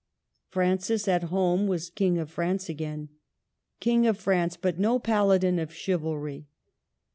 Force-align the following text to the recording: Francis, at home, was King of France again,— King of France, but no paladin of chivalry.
Francis, 0.49 1.07
at 1.07 1.25
home, 1.25 1.67
was 1.67 1.91
King 1.91 2.17
of 2.17 2.31
France 2.31 2.67
again,— 2.69 3.09
King 3.79 4.07
of 4.07 4.17
France, 4.17 4.57
but 4.57 4.79
no 4.79 4.97
paladin 4.97 5.59
of 5.59 5.71
chivalry. 5.71 6.47